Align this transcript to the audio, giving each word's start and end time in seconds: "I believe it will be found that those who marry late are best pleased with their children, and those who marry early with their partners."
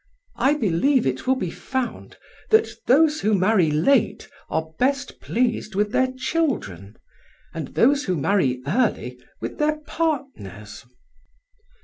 "I 0.39 0.55
believe 0.55 1.05
it 1.05 1.27
will 1.27 1.35
be 1.35 1.51
found 1.51 2.17
that 2.49 2.69
those 2.87 3.21
who 3.21 3.35
marry 3.35 3.69
late 3.69 4.27
are 4.49 4.71
best 4.79 5.19
pleased 5.19 5.75
with 5.75 5.91
their 5.91 6.11
children, 6.17 6.97
and 7.53 7.67
those 7.75 8.05
who 8.05 8.17
marry 8.17 8.63
early 8.65 9.19
with 9.41 9.59
their 9.59 9.75
partners." 9.81 10.83